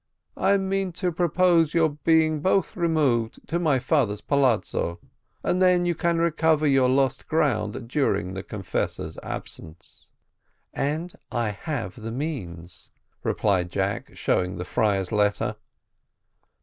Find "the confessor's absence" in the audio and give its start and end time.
8.33-10.07